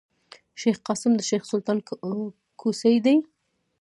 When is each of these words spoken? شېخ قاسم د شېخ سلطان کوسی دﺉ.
شېخ 0.61 0.77
قاسم 0.87 1.11
د 1.17 1.21
شېخ 1.29 1.43
سلطان 1.51 1.77
کوسی 2.61 2.95
دﺉ. 3.05 3.17